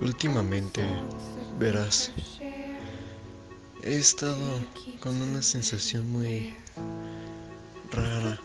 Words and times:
Últimamente, 0.00 0.80
verás, 1.58 2.12
he 3.82 3.96
estado 3.96 4.60
con 5.00 5.20
una 5.20 5.42
sensación 5.42 6.08
muy 6.12 6.54
rara. 7.90 8.38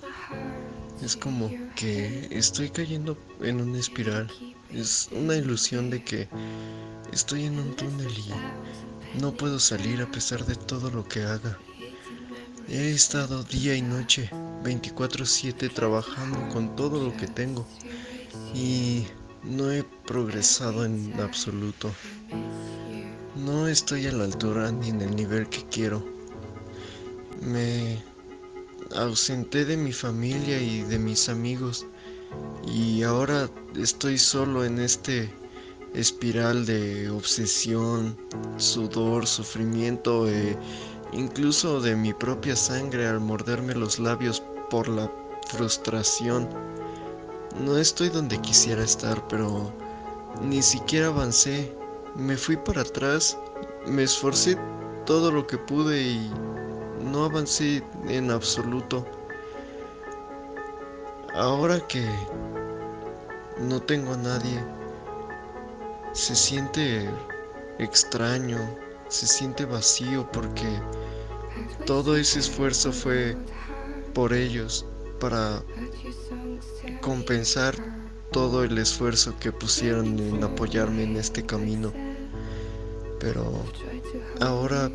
Es 1.03 1.15
como 1.15 1.51
que 1.75 2.27
estoy 2.31 2.69
cayendo 2.69 3.15
en 3.41 3.61
una 3.61 3.77
espiral. 3.77 4.31
Es 4.73 5.09
una 5.11 5.35
ilusión 5.35 5.91
de 5.91 6.03
que 6.03 6.27
estoy 7.11 7.45
en 7.45 7.59
un 7.59 7.75
túnel 7.75 8.11
y 8.11 9.19
no 9.19 9.31
puedo 9.31 9.59
salir 9.59 10.01
a 10.01 10.09
pesar 10.09 10.43
de 10.45 10.55
todo 10.55 10.89
lo 10.89 11.07
que 11.07 11.21
haga. 11.21 11.59
He 12.67 12.91
estado 12.91 13.43
día 13.43 13.75
y 13.75 13.83
noche, 13.83 14.27
24/7, 14.63 15.69
trabajando 15.69 16.49
con 16.49 16.75
todo 16.75 17.03
lo 17.03 17.15
que 17.15 17.27
tengo. 17.27 17.67
Y 18.55 19.05
no 19.43 19.71
he 19.71 19.83
progresado 20.05 20.85
en 20.85 21.13
absoluto. 21.19 21.91
No 23.35 23.67
estoy 23.67 24.07
a 24.07 24.11
la 24.11 24.25
altura 24.25 24.71
ni 24.71 24.89
en 24.89 25.01
el 25.01 25.15
nivel 25.15 25.49
que 25.49 25.63
quiero. 25.67 26.03
Me 27.41 28.01
ausenté 28.95 29.65
de 29.65 29.75
mi 29.75 29.91
familia 29.91 30.61
y 30.61 30.81
de 30.83 30.99
mis 30.99 31.29
amigos 31.29 31.85
y 32.65 33.03
ahora 33.03 33.49
estoy 33.75 34.17
solo 34.17 34.63
en 34.63 34.79
este 34.79 35.33
espiral 35.93 36.65
de 36.65 37.09
obsesión, 37.09 38.17
sudor, 38.57 39.27
sufrimiento 39.27 40.27
e 40.29 40.57
incluso 41.11 41.81
de 41.81 41.95
mi 41.95 42.13
propia 42.13 42.55
sangre 42.55 43.07
al 43.07 43.19
morderme 43.19 43.75
los 43.75 43.99
labios 43.99 44.41
por 44.69 44.87
la 44.87 45.11
frustración. 45.49 46.47
No 47.59 47.77
estoy 47.77 48.09
donde 48.09 48.39
quisiera 48.41 48.83
estar, 48.83 49.27
pero 49.27 49.71
ni 50.41 50.61
siquiera 50.61 51.07
avancé. 51.07 51.71
Me 52.15 52.35
fui 52.35 52.57
para 52.57 52.81
atrás, 52.81 53.37
me 53.85 54.03
esforcé 54.03 54.57
todo 55.05 55.31
lo 55.31 55.45
que 55.45 55.57
pude 55.57 56.01
y 56.01 56.31
no 57.11 57.25
avancé 57.25 57.83
en 58.07 58.31
absoluto. 58.31 59.05
Ahora 61.33 61.79
que 61.87 62.07
no 63.59 63.81
tengo 63.81 64.13
a 64.13 64.17
nadie, 64.17 64.63
se 66.13 66.35
siente 66.35 67.09
extraño, 67.79 68.57
se 69.09 69.27
siente 69.27 69.65
vacío 69.65 70.27
porque 70.31 70.79
todo 71.85 72.15
ese 72.15 72.39
esfuerzo 72.39 72.91
fue 72.91 73.35
por 74.13 74.33
ellos, 74.33 74.85
para 75.19 75.63
compensar 77.03 77.75
todo 78.31 78.63
el 78.63 78.77
esfuerzo 78.77 79.37
que 79.37 79.51
pusieron 79.51 80.17
en 80.17 80.41
apoyarme 80.41 81.03
en 81.03 81.17
este 81.17 81.45
camino. 81.45 81.93
Pero 83.19 83.51
ahora, 84.39 84.89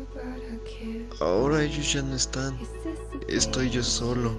ahora 1.19 1.63
ellos 1.63 1.93
ya 1.93 2.01
no 2.01 2.15
están. 2.15 2.57
Estoy 3.27 3.69
yo 3.69 3.83
solo. 3.83 4.35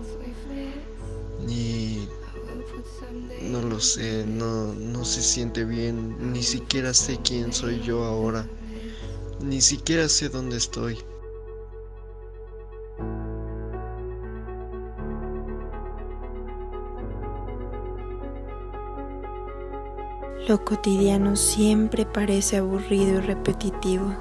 Y 1.49 2.09
no 3.43 3.63
lo 3.63 3.81
sé, 3.81 4.27
no, 4.27 4.75
no 4.75 5.05
se 5.05 5.23
siente 5.23 5.65
bien. 5.65 6.33
Ni 6.33 6.43
siquiera 6.43 6.93
sé 6.93 7.19
quién 7.23 7.53
soy 7.53 7.81
yo 7.81 8.05
ahora. 8.05 8.47
Ni 9.41 9.61
siquiera 9.61 10.09
sé 10.09 10.29
dónde 10.29 10.57
estoy. 10.57 10.99
Lo 20.51 20.65
cotidiano 20.65 21.37
siempre 21.37 22.05
parece 22.05 22.57
aburrido 22.57 23.19
y 23.19 23.21
repetitivo. 23.21 24.17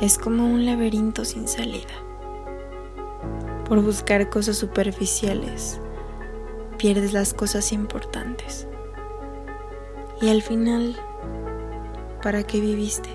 Es 0.00 0.18
como 0.18 0.46
un 0.46 0.66
laberinto 0.66 1.24
sin 1.24 1.46
salida. 1.46 1.94
Por 3.68 3.80
buscar 3.84 4.28
cosas 4.30 4.56
superficiales, 4.56 5.80
pierdes 6.76 7.12
las 7.12 7.34
cosas 7.34 7.70
importantes. 7.70 8.66
Y 10.20 10.28
al 10.28 10.42
final, 10.42 10.96
¿para 12.20 12.42
qué 12.42 12.58
viviste? 12.58 13.10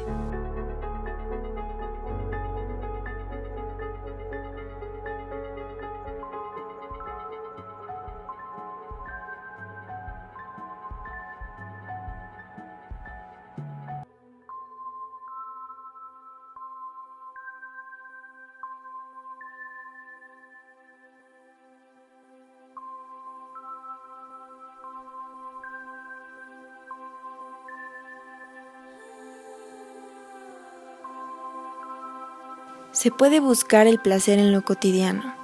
Se 32.91 33.11
puede 33.11 33.39
buscar 33.39 33.85
el 33.85 33.99
placer 33.99 34.39
en 34.39 34.51
lo 34.51 34.63
cotidiano. 34.63 35.35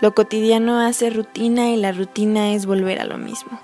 Lo 0.00 0.12
cotidiano 0.12 0.80
hace 0.80 1.08
rutina 1.10 1.68
y 1.70 1.76
la 1.76 1.92
rutina 1.92 2.52
es 2.52 2.66
volver 2.66 3.00
a 3.00 3.04
lo 3.04 3.16
mismo. 3.16 3.60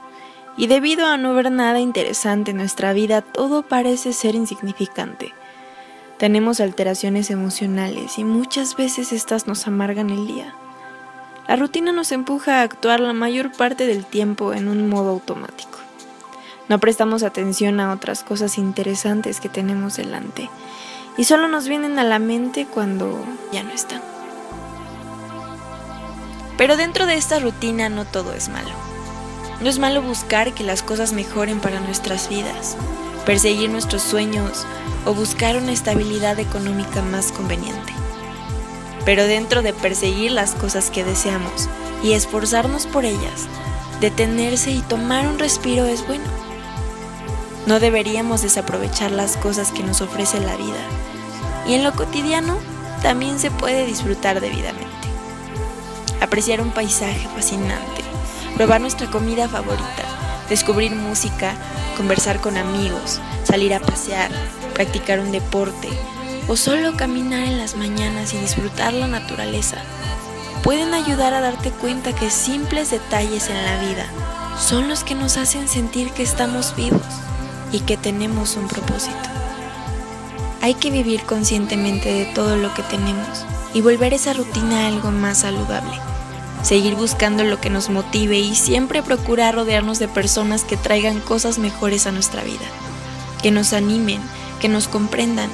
Y 0.57 0.69
debido 0.69 1.07
a 1.07 1.17
no 1.17 1.35
ver 1.35 1.51
nada 1.51 1.81
interesante 1.81 2.53
en 2.53 2.59
nuestra 2.59 2.93
vida, 2.93 3.23
todo 3.23 3.63
parece 3.63 4.13
ser 4.13 4.37
insignificante. 4.37 5.35
Tenemos 6.19 6.61
alteraciones 6.61 7.31
emocionales 7.31 8.17
y 8.17 8.25
muchas 8.25 8.77
veces 8.77 9.13
estas 9.13 9.49
nos 9.49 9.67
amargan 9.67 10.11
el 10.11 10.29
día. 10.29 10.55
La 11.49 11.57
rutina 11.57 11.91
nos 11.91 12.13
empuja 12.13 12.61
a 12.61 12.63
actuar 12.63 13.01
la 13.01 13.13
mayor 13.13 13.51
parte 13.51 13.89
del 13.89 14.05
tiempo 14.05 14.55
en 14.55 14.69
un 14.69 14.89
modo 14.89 15.11
automático. 15.11 15.79
No 16.69 16.79
prestamos 16.79 17.25
atención 17.25 17.81
a 17.81 17.93
otras 17.93 18.23
cosas 18.23 18.57
interesantes 18.57 19.41
que 19.41 19.49
tenemos 19.49 19.97
delante 19.97 20.49
y 21.17 21.25
solo 21.25 21.49
nos 21.49 21.69
vienen 21.69 21.99
a 21.99 22.05
la 22.05 22.19
mente 22.19 22.67
cuando 22.67 23.19
ya 23.53 23.63
no 23.63 23.71
están. 23.71 24.03
Pero 26.57 26.77
dentro 26.77 27.07
de 27.07 27.15
esta 27.15 27.39
rutina 27.39 27.89
no 27.89 28.05
todo 28.05 28.33
es 28.33 28.49
malo. 28.49 28.71
No 29.61 29.69
es 29.69 29.79
malo 29.79 30.03
buscar 30.03 30.53
que 30.53 30.65
las 30.65 30.83
cosas 30.83 31.13
mejoren 31.13 31.61
para 31.61 31.81
nuestras 31.81 32.29
vidas, 32.29 32.77
perseguir 33.25 33.71
nuestros 33.71 34.03
sueños 34.03 34.67
o 35.07 35.15
buscar 35.15 35.57
una 35.57 35.73
estabilidad 35.73 36.39
económica 36.39 37.03
más 37.03 37.33
conveniente. 37.33 37.93
Pero 39.05 39.27
dentro 39.27 39.63
de 39.63 39.73
perseguir 39.73 40.33
las 40.33 40.55
cosas 40.55 40.91
que 40.91 41.05
deseamos 41.05 41.69
y 42.03 42.13
esforzarnos 42.13 42.87
por 42.87 43.05
ellas, 43.05 43.49
detenerse 44.01 44.71
y 44.73 44.81
tomar 44.81 45.27
un 45.27 45.39
respiro 45.39 45.87
es 45.87 46.07
bueno. 46.07 46.46
No 47.67 47.81
deberíamos 47.81 48.43
desaprovechar 48.43 49.11
las 49.11 49.37
cosas 49.37 49.73
que 49.73 49.83
nos 49.83 50.01
ofrece 50.01 50.39
la 50.39 50.57
vida. 50.57 50.79
Y 51.67 51.75
en 51.75 51.83
lo 51.83 51.93
cotidiano 51.95 52.59
también 53.03 53.41
se 53.41 53.51
puede 53.51 53.85
disfrutar 53.85 54.41
debidamente. 54.41 54.87
Apreciar 56.21 56.61
un 56.61 56.71
paisaje 56.71 57.27
fascinante, 57.35 58.03
probar 58.57 58.81
nuestra 58.81 59.11
comida 59.11 59.49
favorita, 59.49 60.05
descubrir 60.49 60.95
música, 60.95 61.55
conversar 61.97 62.41
con 62.41 62.57
amigos, 62.57 63.21
salir 63.43 63.75
a 63.75 63.81
pasear, 63.81 64.31
practicar 64.73 65.19
un 65.19 65.33
deporte. 65.33 65.89
O 66.47 66.55
solo 66.55 66.97
caminar 66.97 67.43
en 67.43 67.59
las 67.59 67.75
mañanas 67.75 68.33
y 68.33 68.39
disfrutar 68.39 68.93
la 68.93 69.09
naturaleza. 69.09 69.79
Pueden 70.63 70.95
ayudar 70.95 71.35
a 71.35 71.41
darte 71.41 71.73
cuenta 71.73 72.15
que 72.15 72.31
simples 72.31 72.93
detalles 72.93 73.51
en 73.51 73.65
la 73.65 73.81
vida 73.81 74.07
son 74.57 74.89
los 74.89 75.03
que 75.03 75.17
nos 75.17 75.37
hacen 75.37 75.67
sentir 75.67 76.13
que 76.13 76.23
estamos 76.23 76.77
vivos 76.77 77.03
y 77.73 77.81
que 77.81 77.97
tenemos 77.97 78.57
un 78.57 78.69
propósito. 78.69 79.17
Hay 80.63 80.75
que 80.75 80.91
vivir 80.91 81.23
conscientemente 81.23 82.13
de 82.13 82.25
todo 82.27 82.57
lo 82.57 82.73
que 82.75 82.83
tenemos 82.83 83.45
y 83.75 83.81
volver 83.81 84.15
esa 84.15 84.33
rutina 84.33 84.87
algo 84.87 85.11
más 85.11 85.39
saludable. 85.39 86.01
Seguir 86.63 86.97
buscando 86.97 87.45
lo 87.45 87.61
que 87.61 87.71
nos 87.71 87.91
motive 87.91 88.39
y 88.39 88.55
siempre 88.55 89.03
procurar 89.03 89.55
rodearnos 89.55 89.99
de 89.99 90.09
personas 90.09 90.65
que 90.65 90.77
traigan 90.77 91.21
cosas 91.21 91.59
mejores 91.59 92.07
a 92.07 92.13
nuestra 92.13 92.43
vida, 92.43 92.67
que 93.43 93.51
nos 93.51 93.73
animen, 93.73 94.21
que 94.61 94.69
nos 94.69 94.89
comprendan 94.89 95.51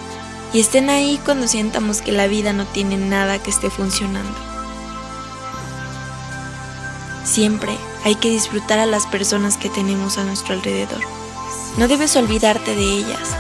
y 0.53 0.61
estén 0.61 0.91
ahí 0.91 1.21
cuando 1.25 1.49
sientamos 1.49 2.03
que 2.03 2.13
la 2.13 2.27
vida 2.27 2.53
no 2.53 2.67
tiene 2.67 2.97
nada 2.97 3.39
que 3.39 3.51
esté 3.51 3.71
funcionando. 3.71 4.39
Siempre 7.25 7.77
hay 8.05 8.15
que 8.17 8.31
disfrutar 8.31 8.79
a 8.79 8.87
las 8.87 9.07
personas 9.07 9.57
que 9.57 9.69
tenemos 9.69 10.19
a 10.19 10.25
nuestro 10.25 10.55
alrededor. 10.55 11.01
No 11.79 11.89
debes 11.89 12.17
olvidarte 12.17 12.75
de 12.75 12.83
ellas. 12.83 13.31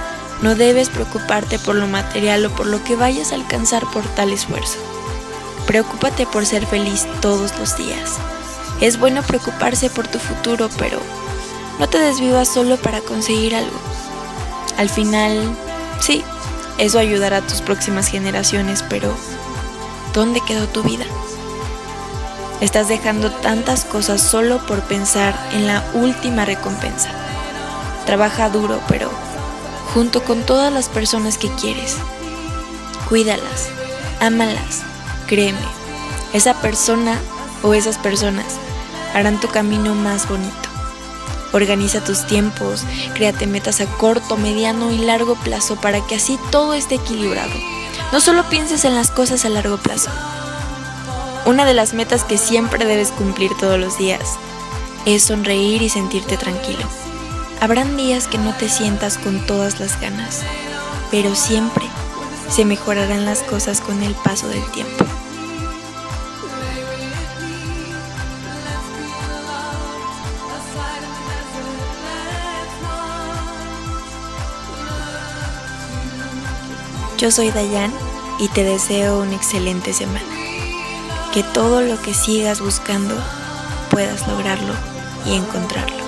No 0.41 0.55
debes 0.55 0.89
preocuparte 0.89 1.59
por 1.59 1.77
lo 1.77 1.87
material 1.87 2.47
o 2.47 2.51
por 2.51 2.67
lo 2.67 2.83
que 2.83 2.97
vayas 2.97 3.31
a 3.31 3.35
alcanzar 3.37 3.85
por 3.91 4.03
tal 4.15 4.33
esfuerzo. 4.33 4.79
Preocúpate 5.67 6.27
por 6.27 6.47
ser 6.47 6.67
feliz 6.67 7.07
todos 7.21 7.57
los 7.59 7.77
días. 7.77 8.19
Es 8.81 8.99
bueno 8.99 9.23
preocuparse 9.23 9.91
por 9.91 10.09
tu 10.09 10.19
futuro, 10.19 10.69
pero 10.79 10.99
no 11.79 11.89
te 11.89 11.99
desvivas 11.99 12.49
solo 12.49 12.77
para 12.77 13.01
conseguir 13.01 13.55
algo. 13.55 13.79
Al 14.77 14.89
final, 14.89 15.57
sí, 16.01 16.25
eso 16.79 16.99
ayudará 16.99 17.39
a 17.39 17.47
tus 17.47 17.61
próximas 17.61 18.09
generaciones, 18.09 18.83
pero 18.89 19.15
¿dónde 20.15 20.41
quedó 20.41 20.67
tu 20.67 20.83
vida? 20.83 21.05
Estás 22.61 22.89
dejando 22.89 23.31
tantas 23.31 23.85
cosas 23.85 24.21
solo 24.21 24.65
por 24.67 24.81
pensar 24.83 25.39
en 25.53 25.67
la 25.67 25.85
última 25.95 26.45
recompensa. 26.45 27.22
Trabaja 28.07 28.49
duro, 28.49 28.81
pero 28.89 29.11
junto 29.95 30.25
con 30.25 30.43
todas 30.43 30.73
las 30.73 30.89
personas 30.89 31.39
que 31.39 31.49
quieres. 31.51 31.97
Cuídalas, 33.09 33.69
ámalas, 34.21 34.83
créeme. 35.27 35.59
Esa 36.33 36.55
persona 36.55 37.19
o 37.63 37.75
esas 37.75 37.99
personas 37.99 38.57
harán 39.15 39.39
tu 39.41 39.49
camino 39.49 39.95
más 39.95 40.29
bonito. 40.29 40.69
Organiza 41.53 42.03
tus 42.03 42.27
tiempos, 42.27 42.85
créate 43.15 43.47
metas 43.47 43.83
a 43.83 43.87
corto, 43.87 44.39
mediano 44.39 44.91
y 44.91 44.99
largo 44.99 45.35
plazo 45.35 45.77
para 45.77 46.01
que 46.07 46.15
así 46.15 46.39
todo 46.51 46.73
esté 46.73 46.95
equilibrado. 46.95 47.53
No 48.11 48.21
solo 48.21 48.49
pienses 48.49 48.87
en 48.87 48.95
las 48.95 49.11
cosas 49.11 49.45
a 49.45 49.51
largo 49.51 49.77
plazo. 49.77 50.11
Una 51.45 51.67
de 51.67 51.75
las 51.75 51.93
metas 51.93 52.25
que 52.25 52.39
siempre 52.39 52.87
debes 52.87 53.11
cumplir 53.11 53.51
todos 53.59 53.79
los 53.79 53.99
días 53.99 54.39
es 55.05 55.25
sonreír 55.25 55.83
y 55.83 55.91
sentirte 55.91 56.39
tranquilo. 56.39 56.87
Habrán 57.63 57.97
días 57.97 58.27
que 58.27 58.39
no 58.39 58.53
te 58.57 58.69
sientas 58.69 59.19
con 59.19 59.47
todas 59.47 59.79
las 59.79 60.01
ganas, 60.01 60.43
pero 61.13 61.37
siempre 61.37 61.85
se 62.51 62.65
mejorarán 62.65 63.25
las 63.25 63.45
cosas 63.45 63.81
con 63.81 64.03
el 64.03 64.17
paso 64.17 64.49
del 64.49 64.69
tiempo. 64.73 65.05
Yo 77.17 77.31
soy 77.31 77.53
Dayan 77.53 77.93
y 78.41 78.49
te 78.49 78.65
deseo 78.65 79.21
una 79.21 79.37
excelente 79.37 79.93
semana. 79.93 80.19
Que 81.33 81.45
todo 81.45 81.81
lo 81.81 82.03
que 82.03 82.13
sigas 82.13 82.61
buscando 82.61 83.15
puedas 83.89 84.27
lograrlo 84.27 84.75
y 85.27 85.37
encontrarlo. 85.37 86.02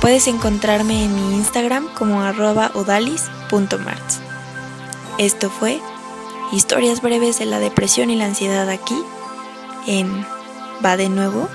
Puedes 0.00 0.26
encontrarme 0.28 1.04
en 1.04 1.14
mi 1.14 1.36
Instagram 1.36 1.92
como 1.94 2.22
arroba 2.22 2.70
odalis.marts. 2.74 4.20
Esto 5.18 5.50
fue 5.50 5.80
Historias 6.52 7.00
breves 7.00 7.38
de 7.38 7.46
la 7.46 7.60
depresión 7.60 8.10
y 8.10 8.16
la 8.16 8.24
ansiedad 8.24 8.68
aquí 8.68 9.00
en 9.86 10.26
Va 10.84 10.96
de 10.96 11.08
nuevo 11.08 11.48